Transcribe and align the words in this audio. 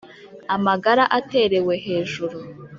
Amagara 0.55 1.03
aterewe 1.17 1.73
hejuru 1.85 2.37